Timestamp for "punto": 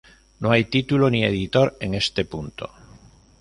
2.25-2.71